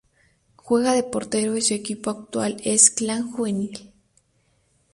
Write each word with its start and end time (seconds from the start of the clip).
Juega 0.55 0.93
de 0.93 1.03
portero 1.03 1.55
y 1.57 1.61
su 1.61 1.75
equipo 1.75 2.09
actual 2.09 2.57
es 2.63 2.89
Clan 2.89 3.29
Juvenil. 3.31 3.91